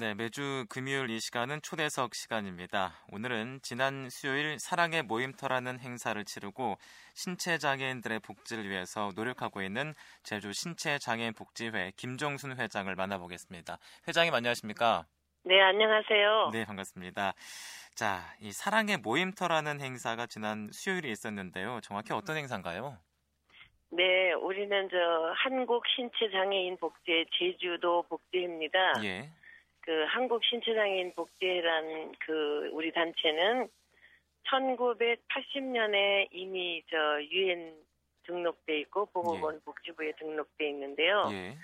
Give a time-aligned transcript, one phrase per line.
[0.00, 2.94] 네, 매주 금요일 이 시간은 초대석 시간입니다.
[3.12, 6.78] 오늘은 지난 수요일 사랑의 모임터라는 행사를 치르고
[7.12, 9.92] 신체 장애인들의 복지를 위해서 노력하고 있는
[10.22, 13.76] 제주 신체 장애인 복지회 김종순 회장을 만나보겠습니다.
[14.08, 15.04] 회장님 안녕하십니까?
[15.44, 16.48] 네, 안녕하세요.
[16.54, 17.34] 네, 반갑습니다.
[17.94, 21.80] 자, 이 사랑의 모임터라는 행사가 지난 수요일에 있었는데요.
[21.82, 22.96] 정확히 어떤 행사인가요?
[23.90, 24.96] 네, 우리는 저
[25.34, 29.04] 한국 신체 장애인 복지회 제주도 복지회입니다.
[29.04, 29.30] 예.
[29.90, 33.68] 그 한국 신체장애인 복지회란 그 우리 단체는
[34.46, 37.74] 1980년에 이미 저 유엔
[38.22, 41.28] 등록돼 있고 보건원 복지부에 등록돼 있는데요.
[41.32, 41.56] 예.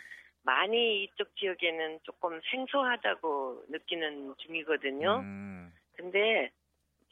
[0.42, 5.20] 많이 이쪽 지역에는 조금 생소하다고 느끼는 중이거든요.
[5.20, 6.50] 음, 근데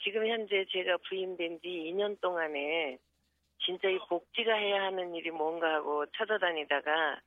[0.03, 2.99] 지금 현재 제가 부임된 지 2년 동안에
[3.65, 7.21] 진짜 이 복지가 해야 하는 일이 뭔가 하고 찾아다니다가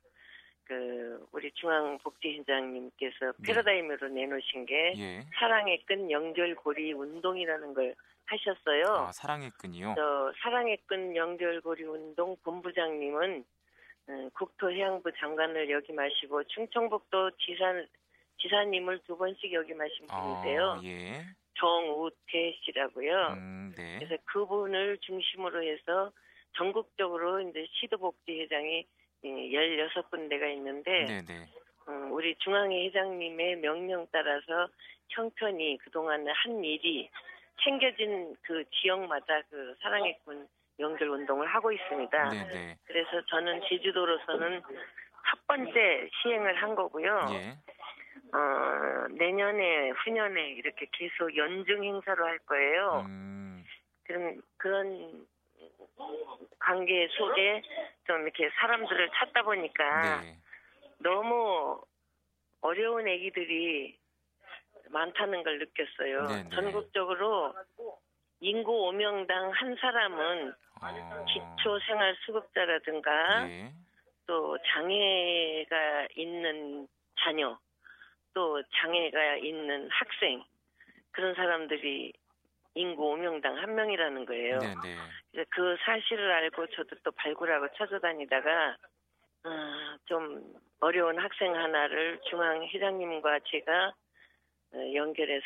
[0.68, 3.44] 그 우리 중앙복지위원장님께서 네.
[3.46, 5.26] 패러다임으로 내놓으신 게 예.
[5.40, 8.84] 사랑의 끈 연결고리 운동이라는 걸 하셨어요.
[9.08, 9.94] 아, 사랑의 끈이요?
[9.96, 13.46] 저 사랑의 끈 연결고리 운동 본부장님은
[14.10, 17.74] 음, 국토해양부 장관을 역임하시고 충청북도 지사
[18.40, 20.64] 지사님을 두 번씩 역임하신 분이세요.
[20.64, 21.26] 아, 예.
[21.58, 23.36] 정우태 씨라고요.
[23.38, 24.00] 음, 네.
[24.00, 26.12] 그래서 그분을 중심으로 해서
[26.56, 28.86] 전국적으로 이제 시도복지회장이
[29.24, 31.46] 16군데가 있는데 네, 네.
[31.88, 34.68] 음, 우리 중앙회 회장님의 명령 따라서
[35.10, 37.10] 형편이 그동안 한 일이
[37.64, 40.48] 챙겨진 그 지역마다 그 사랑의 꾼
[40.80, 42.30] 연결 운동을 하고 있습니다.
[42.30, 42.78] 네, 네.
[42.86, 44.62] 그래서 저는 제주도로서는
[45.30, 47.26] 첫 번째 시행을 한 거고요.
[47.32, 47.58] 예.
[48.34, 53.06] 어, 내년에 후년에 이렇게 계속 연중 행사로 할 거예요.
[53.08, 53.64] 음,
[54.04, 55.26] 그런 그런
[56.60, 57.62] 관계 속에
[58.06, 60.38] 좀 이렇게 사람들을 찾다 보니까 네.
[61.00, 61.82] 너무
[62.62, 63.98] 어려운 애기들이
[64.90, 66.28] 많다는 걸 느꼈어요.
[66.28, 66.50] 네, 네.
[66.56, 67.54] 전국적으로
[68.40, 73.74] 인구 5명당 한 사람은 어, 기초생활수급자라든가 예.
[74.28, 76.88] 또 장애가 있는
[77.20, 77.60] 자녀,
[78.34, 80.44] 또 장애가 있는 학생
[81.12, 82.14] 그런 사람들이
[82.76, 84.60] 인구 5명당 한 명이라는 거예요.
[84.60, 84.96] 네, 네.
[85.32, 88.78] 그래서 그 사실을 알고 저도 또 발굴하고 찾아다니다가
[89.44, 93.94] 어, 좀 어려운 학생 하나를 중앙 회장님과 제가
[94.74, 95.46] 어, 연결해서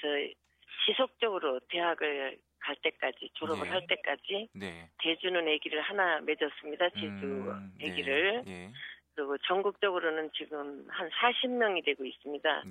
[0.85, 3.69] 지속적으로 대학을 갈 때까지 졸업을 예.
[3.71, 4.89] 할 때까지 네.
[4.99, 6.89] 대주는 아기를 하나 맺었습니다.
[6.91, 8.71] 제주 음, 네, 아기를 예.
[9.15, 12.63] 그리고 전국적으로는 지금 한 40명이 되고 있습니다.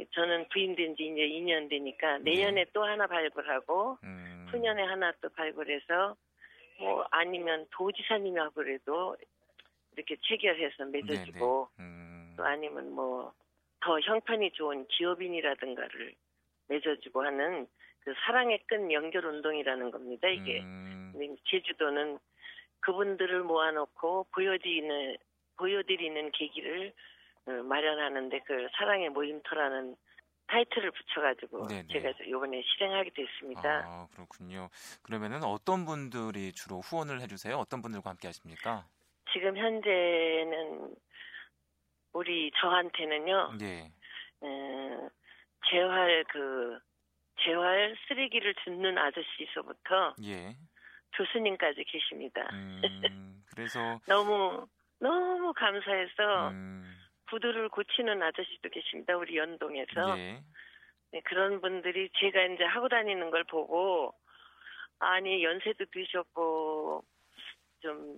[0.00, 0.06] 예.
[0.12, 6.16] 저는 부임된 지 이제 2년 되니까 내년에 또 하나 발굴하고 음, 후년에 하나 또 발굴해서
[6.80, 9.16] 뭐 아니면 도지사님하고 그래도
[9.96, 11.88] 이렇게 체결해서 맺어주고 네, 네.
[11.88, 13.32] 음, 또 아니면 뭐
[13.80, 16.14] 더 형편이 좋은 기업인이라든가를
[16.68, 17.66] 맺어주고 하는
[18.00, 20.28] 그 사랑의 끈 연결 운동이라는 겁니다.
[20.28, 21.12] 이게 음,
[21.46, 22.18] 제주도는
[22.80, 25.16] 그분들을 모아놓고 보여드리는
[25.56, 26.94] 보여드리는 계기를 어,
[27.46, 29.96] 마련하는데 그 사랑의 모임터라는
[30.46, 31.86] 타이틀을 붙여가지고 네네.
[31.92, 33.84] 제가 이번에 실행하게 됐습니다.
[33.86, 34.68] 아, 그렇군요.
[35.02, 37.56] 그러면은 어떤 분들이 주로 후원을 해주세요?
[37.56, 38.84] 어떤 분들과 함께 하십니까?
[39.32, 40.94] 지금 현재는
[42.12, 43.92] 우리 저한테는요, 예.
[44.40, 45.08] 어,
[45.70, 46.78] 재활 그
[47.44, 50.56] 재활 쓰레기를 줍는 아저씨서부터 예.
[51.16, 52.48] 교수님까지 계십니다.
[52.52, 54.66] 음, 그래서 너무
[54.98, 56.99] 너무 감사해서 음,
[57.30, 59.16] 구두를 고치는 아저씨도 계십니다.
[59.16, 60.42] 우리 연동에서 예.
[61.12, 64.12] 네, 그런 분들이 제가 이제 하고 다니는 걸 보고
[64.98, 67.04] 아니 연세도 드셨고
[67.80, 68.16] 좀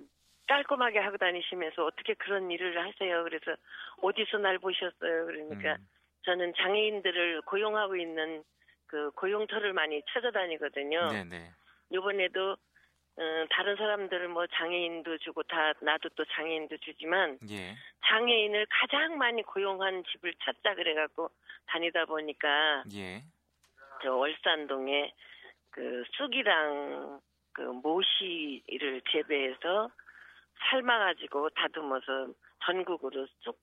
[0.49, 3.22] 깔끔하게 하고 다니시면서 어떻게 그런 일을 하세요?
[3.25, 3.55] 그래서
[4.03, 5.27] 어디서 날 보셨어요?
[5.27, 5.89] 그러니까 음,
[6.25, 8.43] 저는 장애인들을 고용하고 있는
[8.87, 11.12] 그 고용터를 많이 찾아다니거든요.
[11.12, 11.51] 네네.
[11.91, 12.56] 이번에도
[13.17, 17.77] 어, 다른 사람들은 뭐 장애인도 주고 다 나도 또 장애인도 주지만 예.
[18.06, 21.31] 장애인을 가장 많이 고용한 집을 찾자 그래갖고
[21.67, 23.22] 다니다 보니까 예.
[24.03, 25.13] 저 월산동에
[25.71, 27.21] 그 쑥이랑
[27.53, 29.91] 그 모시를 재배해서
[30.71, 32.28] 삶아가지고 다듬어서
[32.65, 33.59] 전국으로 쑥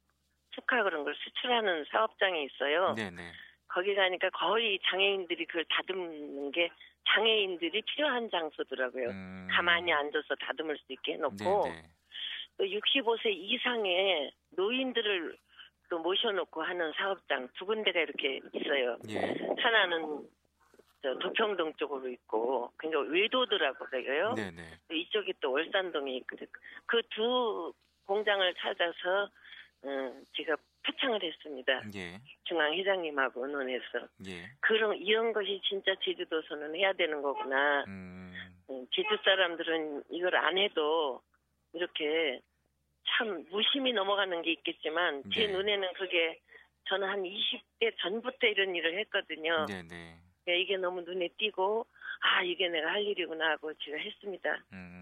[0.53, 2.93] 쑥하 그런 걸 수출하는 사업장이 있어요.
[2.95, 3.31] 네네.
[3.67, 6.71] 거기 가니까 거의 장애인들이 그걸 다듬는 게
[7.13, 9.09] 장애인들이 필요한 장소더라고요.
[9.09, 11.83] 음, 가만히 앉아서 다듬을 수 있게 해놓고 네네.
[12.57, 15.37] 또 65세 이상의 노인들을
[15.89, 18.97] 또 모셔놓고 하는 사업장 두 군데가 이렇게 있어요.
[19.09, 19.35] 예.
[19.57, 20.27] 하나는
[21.01, 24.33] 저 도평동 쪽으로 있고 그러니까 외도더라고 그래요.
[24.35, 24.61] 네네.
[24.91, 26.45] 이쪽이 또 월산동에 있거든.
[26.85, 27.73] 그 두
[28.05, 29.29] 공장을 찾아서
[29.85, 30.57] 음, 제가
[30.89, 31.81] 표창을 했습니다.
[31.95, 32.19] 예.
[32.43, 34.49] 중앙 회장님하고 의논해서 예.
[34.59, 37.83] 그런 이런 것이 진짜 제주도에서는 해야 되는 거구나.
[37.87, 38.33] 음.
[38.69, 41.21] 음, 제주 사람들은 이걸 안 해도
[41.73, 42.39] 이렇게
[43.17, 45.53] 참 무심히 넘어가는 게 있겠지만 제 네.
[45.53, 46.39] 눈에는 그게
[46.87, 49.65] 저는 한 20대 전부터 이런 일을 했거든요.
[49.67, 50.17] 네, 네.
[50.43, 51.85] 그러니까 이게 너무 눈에 띄고
[52.21, 54.63] 아 이게 내가 할 일이구나 하고 제가 했습니다.
[54.73, 54.98] 음.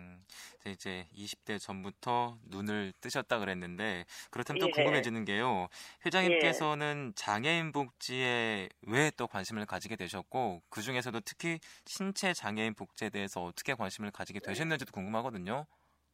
[0.68, 4.72] 자, 이제 20대 전부터 눈을 뜨셨다 그랬는데 그렇다면 또 예.
[4.72, 5.68] 궁금해지는 게요.
[6.06, 13.44] 회장님께서는 장애인 복지에 왜 또 관심을 가지게 되셨고 그 중에서도 특히 신체 장애인 복지에 대해서
[13.44, 15.66] 어떻게 관심을 가지게 되셨는지도 궁금하거든요.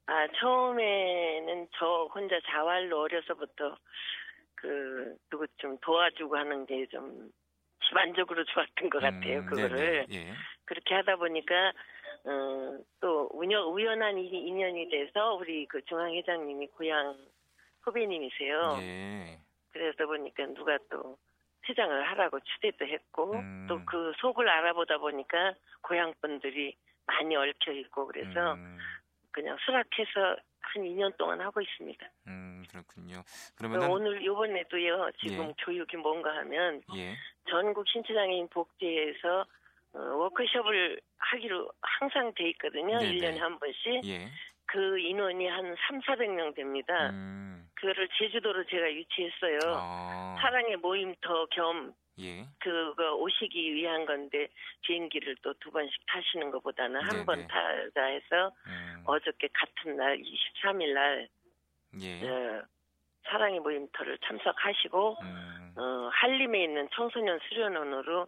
[0.05, 3.77] 아 처음에는 저 혼자 자활로 어려서부터
[4.55, 7.31] 그 누구 좀 도와주고 하는 게 좀
[7.87, 9.39] 집안적으로 좋았던 것 같아요.
[9.39, 10.07] 음, 그거를.
[10.11, 10.33] 예.
[10.65, 11.73] 그렇게 하다 보니까
[12.25, 13.12] 어, 또
[13.43, 17.17] 우연, 우연한 이- 인연이 돼서 우리 그 중앙회장님이 고향
[17.81, 18.77] 후배님이세요.
[18.79, 19.37] 예.
[19.71, 21.17] 그래서 보니까 누가 또
[21.67, 23.65] 회장을 하라고 추대도 했고 음.
[23.67, 26.75] 또그 속을 알아보다 보니까 고향 분들이
[27.05, 28.77] 많이 얽혀 있고 그래서 음,
[29.31, 32.09] 그냥 수락해서 한 2년 동안 하고 있습니다.
[32.27, 33.21] 음, 그렇군요.
[33.57, 35.53] 그러면은 오늘 요번에도요 지금 예.
[35.59, 37.15] 교육이 뭔가 하면 예.
[37.49, 39.45] 전국 신체장애인 복지에서
[39.93, 42.97] 어, 워크숍을 하기로 항상 돼 있거든요.
[42.99, 43.17] 네네.
[43.17, 44.01] 1년에 한 번씩.
[44.05, 44.27] 예.
[44.65, 47.09] 그 인원이 한 3, 400명 됩니다.
[47.11, 47.69] 음.
[47.75, 49.59] 그거를 제주도로 제가 유치했어요.
[49.75, 50.35] 어.
[50.39, 52.45] 사랑의 모임터 겸 예.
[52.59, 54.47] 그거 오시기 위한 건데
[54.81, 57.25] 비행기를 또 두 번씩 타시는 것보다는 한.
[57.25, 59.03] 번 타자 해서 음.
[59.05, 61.27] 어저께 같은 날 23일 날
[62.01, 62.27] 예.
[62.27, 62.63] 어,
[63.27, 65.73] 사랑의 모임터를 참석하시고 음.
[65.77, 68.27] 어, 한림에 있는 청소년 수련원으로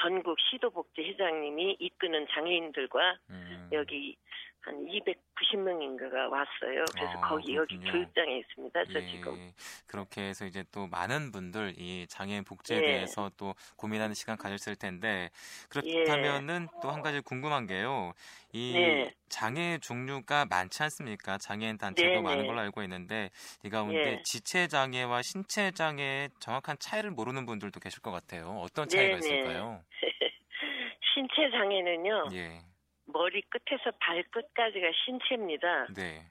[0.00, 3.68] 전국 시도복지 회장님이 이끄는 장애인들과 음.
[3.72, 4.16] 여기
[4.62, 6.84] 한 290명 인가가 왔어요.
[6.92, 7.92] 그래서 아, 거기 여기 그렇군요.
[7.92, 8.84] 교육장에 있습니다.
[8.92, 9.52] 저 예, 지금.
[9.86, 12.82] 그렇게 해서 이제 또 많은 분들 이 장애인 복지에 예.
[12.82, 15.30] 대해서 또 고민하는 시간 가졌을 텐데
[15.70, 18.12] 그렇다면은 또한 가지 궁금한 게요.
[18.52, 19.14] 이 네.
[19.30, 21.38] 장애 종류가 많지 않습니까?
[21.38, 22.46] 장애인 단체도 네, 많은 네.
[22.46, 23.30] 걸로 알고 있는데
[23.64, 24.22] 이 가운데 예.
[24.24, 28.60] 지체 장애와 신체 장애의 정확한 차이를 모르는 분들도 계실 것 같아요.
[28.60, 29.26] 어떤 차이가 네, 네.
[29.26, 29.82] 있을까요?
[31.14, 32.28] 신체 장애는요.
[32.34, 32.69] 예.
[33.12, 35.86] 머리 끝에서 발끝까지가 신체입니다.
[35.94, 36.22] 네.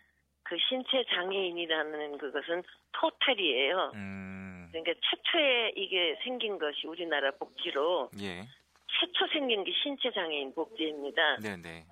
[0.44, 3.92] 그 신체 장애인이라는 그것은 토탈이에요.
[3.96, 4.70] 음.
[4.72, 8.42] 그러니까 최초에 이게 생긴 것이 우리나라 복지로 예.
[8.88, 11.38] 최초 생긴 게 신체 장애인 복지입니다.
[11.38, 11.86] 네, 네.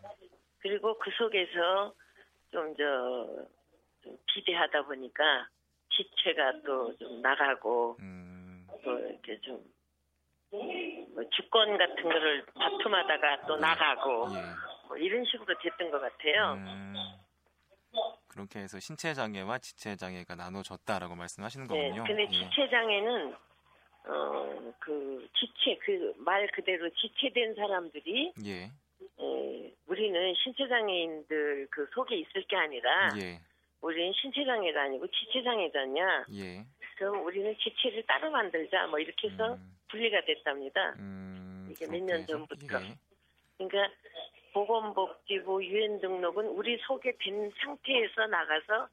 [0.60, 1.94] 그리고 그 속에서
[2.52, 3.46] 좀저
[4.04, 5.48] 좀 비대하다 보니까
[5.90, 8.68] 지체가 또 좀 나가고 음.
[8.84, 9.78] 또 이렇게 좀
[10.50, 14.42] 뭐 주권 같은 거를 다툼하다가 또 나가고 예.
[14.88, 16.54] 뭐 이런 식으로 됐던 것 같아요.
[16.54, 16.94] 음,
[18.28, 21.90] 그렇게 해서 신체 장애와 지체 장애가 나눠졌다라고 말씀하시는 네.
[21.90, 22.04] 거군요.
[22.06, 22.28] 근데 예.
[22.28, 23.36] 지체 장애는
[24.10, 24.48] 어
[24.80, 28.72] 그 지체 그 말 그대로 지체된 사람들이 예.
[29.20, 33.40] 에, 우리는 신체 장애인들 그 속에 있을 게 아니라 예.
[33.82, 36.26] 우리는 신체 장애가 아니고 지체 장애잖냐.
[36.34, 36.66] 예.
[36.98, 40.94] 그럼 우리는 지체를 따로 만들자 뭐 이렇게 해서 음, 분리가 됐답니다.
[41.00, 42.82] 음, 이게 몇년 해서, 전부터.
[42.84, 42.98] 예.
[43.58, 43.94] 그러니까
[44.54, 48.88] 보건복지부 유엔 등록은 우리 속에 된 상태에서 나가서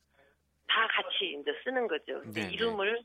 [0.66, 2.20] 다 같이 이제 쓰는 거죠.
[2.20, 2.52] 근데 네네.
[2.52, 3.02] 이름을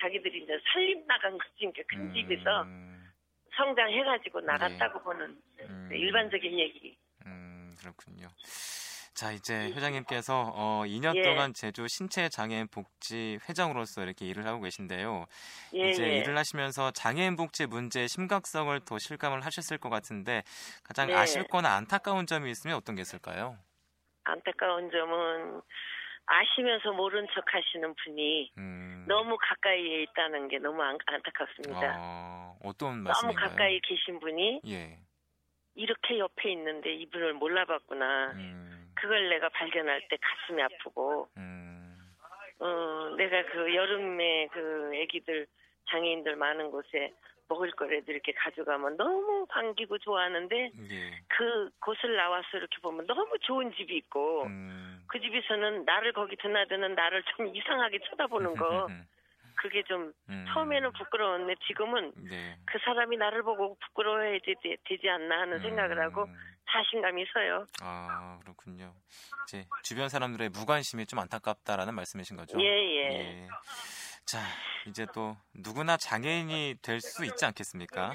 [0.00, 1.50] 자기들이 이제 살림 나간 거지.
[1.58, 3.10] 그러니까 큰 집에서 음,
[3.56, 6.96] 성장해가지고 나갔다고 보는 음, 일반적인 얘기.
[7.26, 8.28] 음, 그렇군요.
[9.14, 11.22] 자, 이제 회장님께서 어, 2년 예.
[11.22, 15.26] 동안 제주 신체 장애인 복지 회장으로서 이렇게 일을 하고 계신데요.
[15.74, 16.18] 예, 이제 예.
[16.18, 20.42] 일을 하시면서 장애인 복지 문제의 심각성을 더 실감을 하셨을 것 같은데
[20.84, 21.14] 가장 네.
[21.14, 23.58] 아쉽거나 안타까운 점이 있으면 어떤 게 있을까요?
[24.24, 25.62] 안타까운 점은
[26.26, 31.86] 아시면서 모른 척 하시는 분이 음, 너무 가까이에 있다는 게 너무 안, 안타깝습니다.
[31.98, 33.50] 어, 어떤 너무 말씀인가요?
[33.50, 35.00] 가까이 계신 분이 예.
[35.74, 38.32] 이렇게 옆에 있는데 이분을 몰라봤구나.
[38.34, 38.69] 음,
[39.00, 41.96] 그걸 내가 발견할 때 가슴이 아프고, 음,
[42.58, 45.46] 어, 내가 그 여름에 그 애기들,
[45.88, 47.12] 장애인들 많은 곳에
[47.48, 51.10] 먹을 거라도 이렇게 가져가면 너무 반기고 좋아하는데, 예.
[51.28, 56.94] 그 곳을 나와서 이렇게 보면 너무 좋은 집이 있고, 음, 그 집에서는 나를 거기 드나드는
[56.94, 58.86] 나를 좀 이상하게 쳐다보는 거,
[59.60, 62.56] 그게 좀 음, 처음에는 부끄러웠는데 지금은 네.
[62.64, 66.36] 그 사람이 나를 보고 부끄러워야 되지, 되지 않나 하는 생각을 하고 음,
[66.70, 67.66] 자신감이 서요.
[67.82, 68.94] 아, 그렇군요.
[69.46, 72.58] 이제 주변 사람들의 무관심이 좀 안타깝다라는 말씀이신 거죠?
[72.60, 73.48] 예, 예.
[74.24, 74.38] 자,
[74.86, 78.14] 이제 또 누구나 장애인이 될 수 있지 않겠습니까?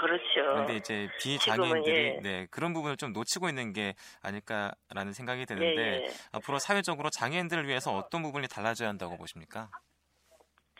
[0.00, 0.24] 그렇죠.
[0.34, 2.20] 그런데 이제 비장애인들이 예.
[2.22, 6.08] 네, 그런 부분을 좀 놓치고 있는 게 아닐까라는 생각이 드는데 예, 예.
[6.32, 9.70] 앞으로 사회적으로 장애인들을 위해서 어떤 부분이 달라져야 한다고 보십니까?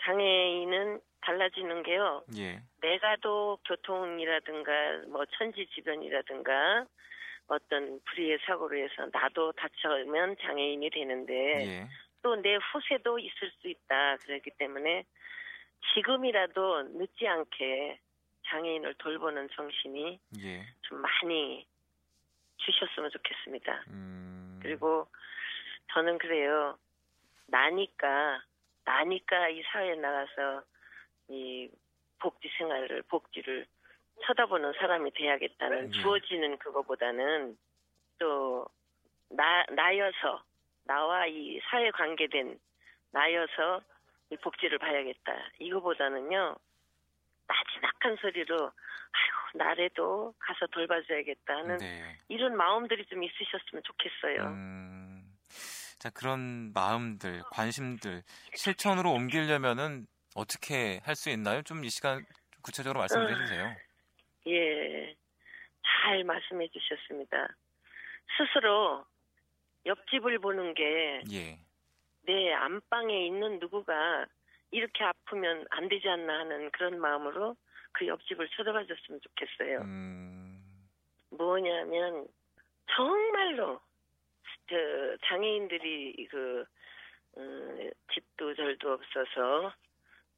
[0.09, 2.25] 장애인은 달라지는 게요.
[2.39, 2.63] 예.
[2.81, 4.73] 내가도 교통이라든가
[5.09, 6.87] 뭐 천지지변이라든가
[7.49, 11.89] 어떤 불의의 사고로 해서 나도 다쳐면 장애인이 되는데 예.
[12.23, 14.17] 또내 후세도 있을 수 있다.
[14.17, 15.05] 그렇기 때문에
[15.95, 18.01] 지금이라도 늦지 않게
[18.47, 20.67] 장애인을 돌보는 정신이 예.
[20.83, 21.67] 좀 많이
[22.57, 23.85] 주셨으면 좋겠습니다.
[23.89, 24.59] 음.
[24.63, 25.07] 그리고
[25.93, 26.79] 저는 그래요.
[27.47, 28.43] 나니까
[28.89, 30.63] 나니까 이 사회에 나가서
[31.29, 31.71] 이
[32.19, 33.67] 복지 생활을 복지를
[34.27, 36.01] 쳐다보는 사람이 돼야겠다는 예.
[36.01, 37.57] 주어지는 그거보다는
[38.19, 38.67] 또
[39.31, 40.43] 나 나여서
[40.85, 42.59] 나와 이 사회 관계된
[43.11, 43.83] 나여서
[44.31, 45.51] 이 복지를 봐야겠다.
[45.59, 46.57] 이거보다는요.
[47.47, 52.17] 나지막한 소리로 아이고 나래도 가서 돌봐줘야겠다 하는 네.
[52.29, 54.43] 이런 마음들이 좀 있으셨으면 좋겠어요.
[54.49, 55.37] 음.
[55.99, 58.23] 자, 그런 마음들, 관심들
[58.55, 61.63] 실천으로 옮기려면은 어떻게 할 수 있나요?
[61.63, 62.25] 좀 이 시간
[62.63, 63.35] 구체적으로 말씀해 음.
[63.47, 63.77] 주세요.
[64.47, 65.15] 예,
[65.83, 67.49] 잘 말씀해 주셨습니다.
[68.37, 69.05] 스스로
[69.87, 71.59] 옆집을 보는 게내
[72.29, 72.53] 예.
[72.55, 74.27] 안방에 있는 누구가
[74.71, 77.57] 이렇게 아프면 안 되지 않나 하는 그런 마음으로
[77.93, 79.79] 그 옆집을 쳐다봐 줬으면 좋겠어요.
[79.81, 80.63] 음.
[81.31, 82.27] 뭐냐면
[82.95, 83.81] 정말로
[84.69, 84.77] 저
[85.27, 86.65] 장애인들이 그
[87.37, 89.73] 음, 집도 절도 없어서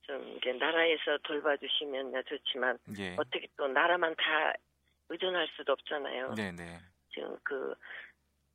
[0.02, 3.16] 좀 이렇게 나라에서 돌봐주시면 좋지만 예.
[3.18, 4.52] 어떻게 또 나라만 다
[5.08, 6.34] 의존할 수도 없잖아요.
[6.34, 6.78] 네, 네.
[7.12, 7.75] 지금 그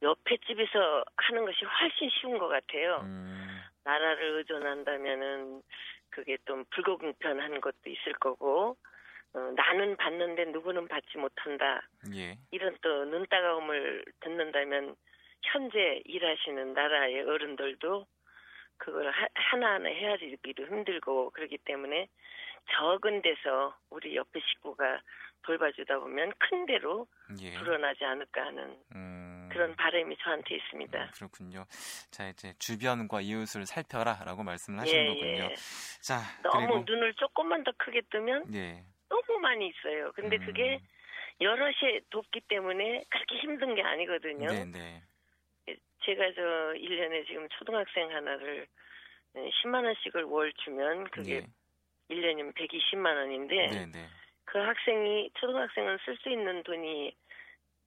[0.01, 3.01] 옆에 집에서 하는 것이 훨씬 쉬운 것 같아요.
[3.03, 3.61] 음.
[3.83, 5.61] 나라를 의존한다면은
[6.09, 8.77] 그게 좀 불공평한 것도 있을 거고
[9.33, 11.81] 어, 나는 받는데 누구는 받지 못한다
[12.13, 12.37] 예.
[12.51, 14.95] 이런 또 눈따가움을 듣는다면
[15.51, 18.05] 현재 일하시는 나라의 어른들도
[18.77, 22.07] 그걸 하, 하나하나 헤아리기도 힘들고 그렇기 때문에
[22.77, 25.01] 적은 데서 우리 옆에 식구가
[25.43, 27.07] 돌봐주다 보면 큰 데로
[27.41, 27.53] 예.
[27.53, 29.49] 불어나지 않을까 하는 음.
[29.51, 31.03] 그런 바람이 저한테 있습니다.
[31.03, 31.65] 음, 그렇군요.
[32.11, 35.43] 자, 이제 주변과 이웃을 살펴라라고 말씀을 하시는 예, 거군요.
[35.51, 35.55] 예.
[36.01, 38.83] 자, 너무 그리고 눈을 조금만 더 크게 뜨면 예.
[39.07, 40.11] 너무 많이 있어요.
[40.13, 40.45] 근데 음.
[40.45, 40.79] 그게
[41.39, 44.47] 여럿이 돕기 때문에 그렇게 힘든 게 아니거든요.
[44.47, 45.03] 네, 네.
[46.05, 46.41] 제가 저
[46.73, 48.67] 1년에 지금 초등학생 하나를
[49.35, 51.47] 10만 원씩을 월 주면 그게 예.
[52.09, 54.07] 1년이면 120만 원인데 네, 네.
[54.45, 57.15] 그 학생이 초등학생은 쓸 수 있는 돈이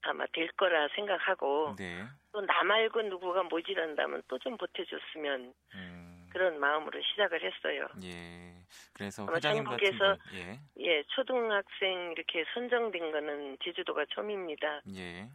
[0.02, 2.04] 아마 될 거라 생각하고 네.
[2.32, 6.28] 또나 말고 누구가 모질한다면 또 좀 보태줬으면 음.
[6.30, 7.88] 그런 마음으로 시작을 했어요.
[8.04, 8.54] 예.
[8.92, 10.60] 그래서 회장님 전국에서 분, 예.
[10.78, 14.82] 예, 초등학생 이렇게 선정된 거는 제주도가 처음입니다.
[14.94, 15.28] 예.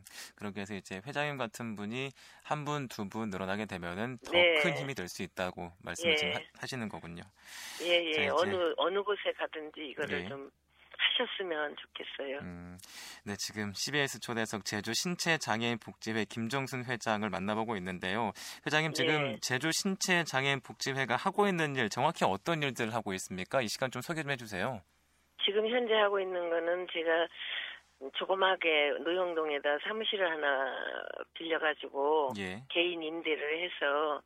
[0.00, 2.10] 음, 그렇게 해서 이제 회장님 같은 분이
[2.42, 4.80] 한 분, 두 분 늘어나게 되면은 더큰 네.
[4.80, 6.16] 힘이 될 수 있다고 말씀을 예.
[6.16, 7.22] 지금 하, 하시는 거군요.
[7.82, 8.28] 예, 예.
[8.28, 10.28] 어느 어느 곳에 가든지 이거를 네.
[10.28, 10.50] 좀
[10.96, 12.38] 하셨으면 좋겠어요.
[12.42, 12.78] 음,
[13.24, 18.32] 네, 지금 CBS 초대석 제주 신체 장애인 복지회 김정순 회장을 만나보고 있는데요.
[18.66, 19.38] 회장님 지금 예.
[19.40, 23.62] 제주 신체 장애인 복지회가 하고 있는 일 정확히 어떤 일들을 하고 있습니까?
[23.62, 24.82] 이 시간 좀 소개 좀 해주세요.
[25.44, 27.26] 지금 현재 하고 있는 거는 제가
[28.14, 30.74] 조그맣게 노영동에다 사무실을 하나
[31.34, 34.22] 빌려가지고 예, 개인 임대를 해서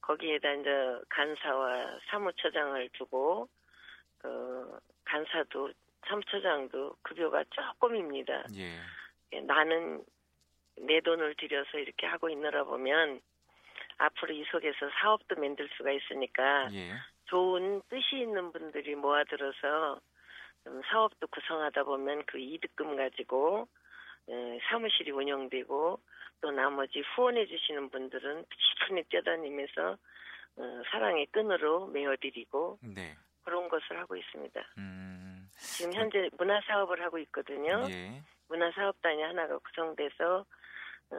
[0.00, 0.70] 거기에다 이제
[1.08, 3.48] 간사와 사무처장을 두고
[4.18, 5.72] 그 간사도
[6.06, 8.44] 사무처장도 급여가 조금입니다.
[8.54, 8.78] 예,
[9.32, 10.04] 예, 나는
[10.76, 13.20] 내 돈을 들여서 이렇게 하고 있느라 보면
[13.98, 16.92] 앞으로 이 속에서 사업도 만들 수가 있으니까 예,
[17.24, 20.17] 좋은 뜻이 있는 분들이 모아들어서 음,
[20.64, 23.68] 사업도 구성하다 보면 그 이득금 가지고
[24.28, 26.00] 에, 사무실이 운영되고
[26.40, 28.44] 또 나머지 후원해 주시는 분들은
[28.78, 29.96] 지푸니 뛰어다니면서
[30.56, 34.60] 어, 사랑의 끈으로 메어드리고 네, 그런 것을 하고 있습니다.
[34.78, 37.86] 음, 지금 현재 문화 사업을 하고 있거든요.
[37.88, 40.44] 예, 문화 사업단이 하나가 구성돼서
[41.10, 41.16] 어,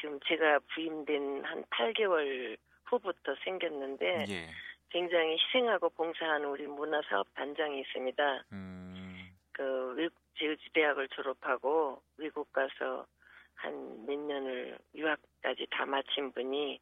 [0.00, 2.56] 지금 제가 부임된 한 8개월
[2.86, 4.48] 후부터 생겼는데 예,
[4.90, 8.44] 굉장히 희생하고 봉사하는 우리 문화 사업 단장이 있습니다.
[8.52, 13.06] 음, 그 외국 제주 대학을 졸업하고 외국 가서
[13.54, 16.80] 한 몇 년을 유학까지 다 마친 분이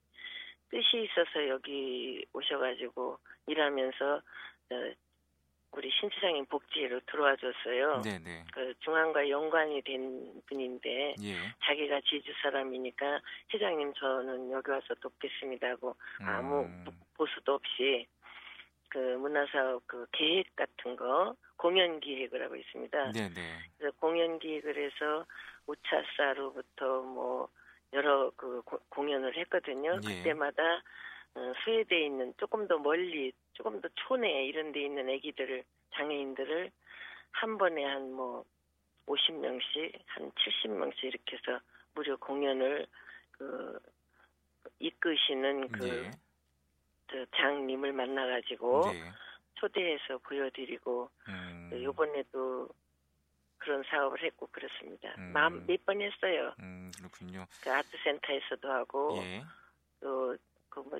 [0.71, 4.17] 뜻이 있어서 여기 오셔가지고 일하면서
[4.71, 4.93] 어,
[5.73, 8.01] 우리 신체장애인 복지회로 들어와 줬어요.
[8.03, 11.35] 네, 네, 그 중앙과 연관이 된 분인데 예,
[11.65, 13.21] 자기가 제주 사람이니까
[13.53, 16.85] 회장님 저는 여기 와서 돕겠습니다 하고 아무 음,
[17.15, 18.07] 보수도 없이
[18.89, 23.13] 그 문화사업 그 계획 같은 거 공연 기획을 하고 있습니다.
[23.13, 25.27] 네, 네, 그래서 공연 기획을 해서
[25.67, 27.49] 우차사로부터 뭐
[27.93, 29.99] 여러 그 고- 공연을 했거든요.
[30.09, 30.17] 예.
[30.23, 30.63] 그때마다
[31.39, 35.65] 어, 스웨드에 있는 조금 더 멀리, 조금 더 촌에 이런 데 있는 애기들을,
[35.95, 36.71] 장애인들을
[37.31, 38.45] 한 번에 한 뭐
[39.09, 41.61] 50명씩, 한 70명씩 이렇게 해서
[41.95, 42.87] 무료 공연을
[43.33, 43.79] 그
[44.79, 46.11] 이끄시는 그 예.
[47.11, 49.11] 저 장님을 만나가지고 네.
[49.55, 52.69] 초대해서 보여드리고 음, 또 요번에도
[53.57, 55.15] 그런 사업을 했고 그렇습니다.
[55.19, 55.33] 음.
[55.33, 56.55] 마음 몇번 했어요.
[56.61, 57.47] 음, 그렇군요.
[57.63, 59.43] 그 아트센터에서도 하고 예.
[60.01, 60.37] 또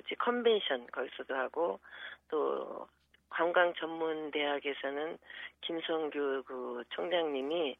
[0.09, 1.79] 그 뭐지 컨벤션 거기서도 하고
[2.29, 2.87] 또
[3.29, 5.17] 관광 전문 대학에서는
[5.61, 7.75] 김성규 그 총장님이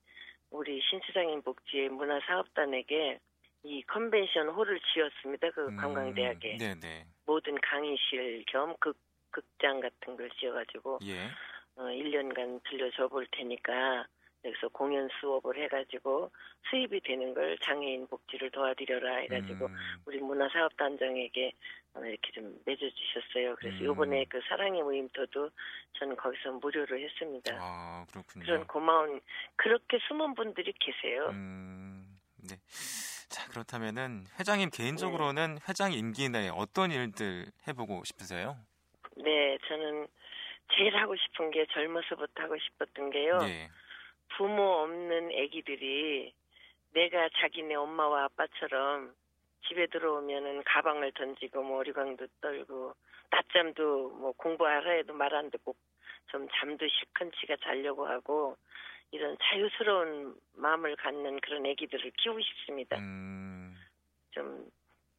[0.52, 3.20] 우리 신체장애인 복지의 문화 사업단에게
[3.64, 5.52] 이 컨벤션 홀을 지었습니다.
[5.52, 7.06] 그 음, 관광대학에 네네.
[7.26, 8.98] 모든 강의실 겸 극,
[9.32, 11.26] 극장 같은 걸 지어가지고 예.
[11.76, 14.08] 어, 1년간 들려줘 볼 테니까
[14.46, 16.32] 여기서 공연 수업을 해가지고
[16.70, 21.52] 수입이 되는 걸 장애인 복지를 도와드려라 해가지고 음, 우리 문화사업단장에게
[21.96, 23.56] 어, 이렇게 좀 내줘주셨어요.
[23.58, 23.86] 그래서 음.
[23.86, 25.50] 요번에 그 사랑의 모임터도
[25.94, 27.58] 저는 거기서 무료로 했습니다.
[27.60, 28.46] 아, 그렇군요.
[28.46, 29.20] 그런 고마운
[29.58, 31.28] 그렇게 숨은 분들이 계세요.
[31.32, 32.20] 음,
[32.50, 32.56] 네.
[33.30, 38.58] 자, 그렇다면은 회장님 개인적으로는 회장 임기 내에 어떤 일들 해보고 싶으세요?
[39.18, 40.08] 네, 저는
[40.76, 43.40] 제일 하고 싶은 게 젊어서부터 하고 싶었던 게요.
[43.44, 43.70] 예.
[44.38, 46.34] 부모 없는 아기들이
[46.94, 49.14] 내가 자기네 엄마와 아빠처럼
[49.68, 52.96] 집에 들어오면은 가방을 던지고 뭐 어리광도 떨고
[53.30, 55.76] 낮잠도 뭐 공부하라 해도 말 안 듣고
[56.28, 58.58] 좀 잠도 실컷치가 자려고 하고
[59.12, 62.98] 이런 자유스러운 마음을 갖는 그런 아기들을 키우고 싶습니다.
[62.98, 63.76] 음,
[64.32, 64.70] 좀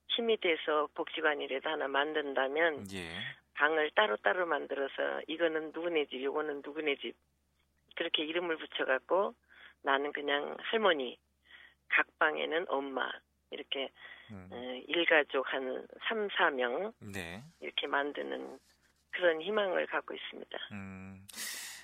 [0.09, 3.11] 힘이 돼서 복지관이라도 하나 만든다면 예.
[3.55, 7.14] 방을 따로따로 만들어서 이거는 누구네 집, 요거는 누구네 집
[8.00, 9.35] 그렇게 이름을 붙여갖고
[9.83, 11.19] 나는 그냥 할머니,
[11.90, 13.11] 각 방에는 엄마
[13.50, 13.90] 이렇게
[14.30, 14.57] 음, 어,
[14.88, 17.42] 일가족 한 3, 4명 네.
[17.61, 18.59] 이렇게 만드는
[19.11, 20.59] 그런 희망을 갖고 있습니다.
[20.73, 21.26] 음,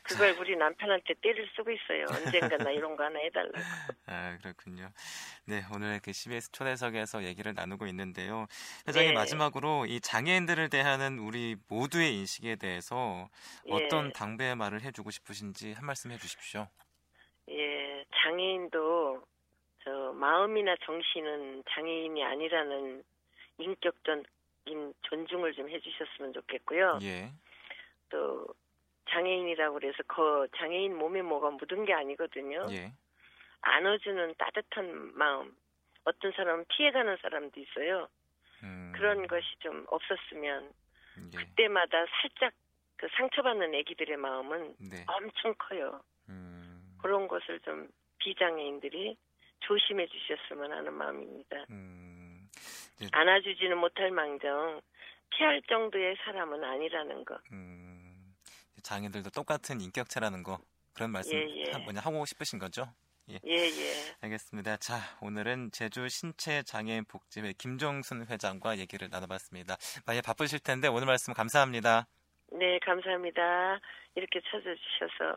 [0.08, 2.04] 그걸 우리 남편한테 떼를 쓰고 있어요.
[2.10, 3.52] 언젠가 나 이런 거 하나 해달라고.
[4.06, 4.90] 아, 그렇군요.
[5.46, 8.46] 네, 오늘 그 CBS 초대석에서 얘기를 나누고 있는데요.
[8.86, 9.14] 회장님 네.
[9.14, 13.28] 마지막으로 이 장애인들을 대하는 우리 모두의 인식에 대해서
[13.68, 14.12] 어떤 예.
[14.12, 16.68] 당부의 말을 해주고 싶으신지 한 말씀 해주십시오.
[17.50, 19.22] 예, 장애인도
[19.84, 23.04] 저 마음이나 정신은 장애인이 아니라는
[23.58, 26.98] 인격적인 존중을 좀 해주셨으면 좋겠고요.
[27.02, 27.32] 예,
[28.08, 28.46] 또
[29.10, 32.66] 장애인이라고 그래서 그 장애인 몸에 뭐가 묻은 게 아니거든요.
[32.70, 32.92] 예,
[33.60, 35.54] 안아주는 따뜻한 마음.
[36.04, 38.08] 어떤 사람은 피해가는 사람도 있어요.
[38.62, 40.72] 음, 그런 것이 좀 없었으면
[41.32, 42.52] 예, 그때마다 살짝
[42.96, 46.00] 그 상처받는 아기들의 마음은 네, 엄청 커요.
[46.28, 47.88] 음, 그런 것을 좀
[48.18, 49.16] 비장애인들이
[49.60, 51.64] 조심해 주셨으면 하는 마음입니다.
[51.70, 52.48] 음,
[53.12, 54.80] 안아주지는 못할 망정
[55.30, 57.38] 피할 정도의 사람은 아니라는 거.
[57.52, 57.75] 음,
[58.86, 60.60] 장애인들도 똑같은 인격체라는 거
[60.94, 61.72] 그런 말씀 예, 예.
[61.72, 62.88] 하- 뭐냐 하고 싶으신 거죠?
[63.28, 64.14] 예, 예.
[64.20, 64.76] 알겠습니다.
[64.76, 69.76] 자, 오늘은 제주 신체 장애인 복지회 김종순 회장과 얘기를 나눠봤습니다.
[70.06, 72.06] 많이 바쁘실 텐데 오늘 말씀 감사합니다.
[72.52, 73.80] 네, 감사합니다.
[74.14, 75.34] 이렇게 찾아주셔서